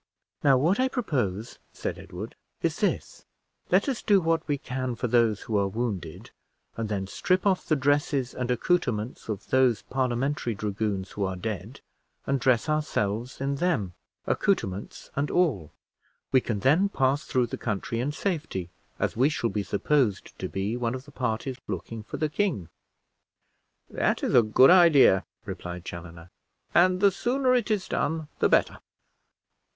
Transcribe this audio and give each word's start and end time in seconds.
"Now, 0.43 0.57
what 0.57 0.79
I 0.79 0.87
propose," 0.87 1.59
said 1.73 1.99
Edward, 1.99 2.33
"is 2.63 2.79
this: 2.79 3.23
let 3.69 3.87
us 3.87 4.01
do 4.01 4.19
what 4.19 4.41
we 4.47 4.57
can 4.57 4.95
for 4.95 5.05
those 5.05 5.41
who 5.41 5.55
are 5.59 5.67
wounded, 5.67 6.31
and 6.75 6.89
then 6.89 7.05
strip 7.05 7.45
off 7.45 7.67
the 7.67 7.75
dresses 7.75 8.33
and 8.33 8.49
accouterments 8.49 9.29
of 9.29 9.47
those 9.51 9.83
Parliamentary 9.83 10.55
dragoons 10.55 11.11
who 11.11 11.23
are 11.23 11.35
dead, 11.35 11.81
and 12.25 12.39
dress 12.39 12.67
ourselves 12.67 13.39
in 13.39 13.57
them, 13.57 13.93
accouterments 14.25 15.11
and 15.15 15.29
all. 15.29 15.71
We 16.31 16.41
can 16.41 16.61
then 16.61 16.89
pass 16.89 17.23
through 17.25 17.45
the 17.45 17.57
country 17.59 17.99
in 17.99 18.11
safety, 18.11 18.71
as 18.97 19.15
we 19.15 19.29
shall 19.29 19.51
be 19.51 19.61
supposed 19.61 20.35
to 20.39 20.49
be 20.49 20.75
one 20.75 20.95
of 20.95 21.05
the 21.05 21.11
parties 21.11 21.57
looking 21.67 22.01
for 22.01 22.17
the 22.17 22.27
king." 22.27 22.69
"That 23.87 24.23
is 24.23 24.33
a 24.33 24.41
good 24.41 24.71
idea," 24.71 25.23
replied 25.45 25.85
Chaloner, 25.85 26.31
"and 26.73 27.01
the 27.01 27.11
sooner 27.11 27.53
it 27.53 27.69
is 27.69 27.87
done 27.87 28.29
the 28.39 28.49
better." 28.49 28.79